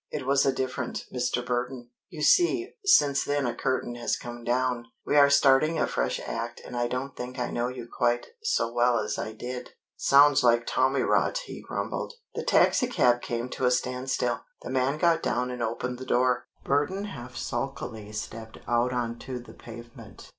[0.09, 1.45] "It was a different Mr.
[1.45, 1.91] Burton.
[2.09, 4.87] You see, since then a curtain has come down.
[5.05, 8.73] We are starting a fresh act and I don't think I know you quite so
[8.73, 12.13] well as I did." "Sounds like tommyrot," he grumbled.
[12.33, 14.39] The taxicab came to a standstill.
[14.63, 16.47] The man got down and opened the door.
[16.63, 20.29] Burton half sulkily stepped out on to the pavement.